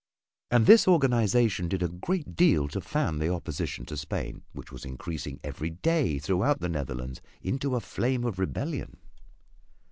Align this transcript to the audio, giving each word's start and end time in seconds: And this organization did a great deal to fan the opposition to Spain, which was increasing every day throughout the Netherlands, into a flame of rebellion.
And 0.49 0.65
this 0.65 0.87
organization 0.87 1.67
did 1.67 1.83
a 1.83 1.87
great 1.87 2.35
deal 2.35 2.67
to 2.69 2.81
fan 2.81 3.19
the 3.19 3.31
opposition 3.31 3.85
to 3.85 3.95
Spain, 3.95 4.41
which 4.51 4.71
was 4.71 4.83
increasing 4.83 5.39
every 5.43 5.69
day 5.69 6.17
throughout 6.17 6.59
the 6.59 6.69
Netherlands, 6.69 7.21
into 7.43 7.75
a 7.75 7.79
flame 7.79 8.23
of 8.23 8.39
rebellion. 8.39 8.97